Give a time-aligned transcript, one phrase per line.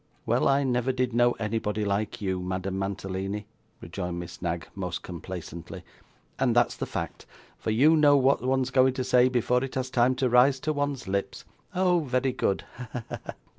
[0.25, 3.45] 'Well, I never did know anybody like you, Madame Mantalini,'
[3.81, 5.83] rejoined Miss Knag most complacently,
[6.39, 7.27] 'and that's the fact,
[7.59, 10.73] for you know what one's going to say, before it has time to rise to
[10.73, 11.45] one's lips.
[11.75, 12.65] Oh, very good!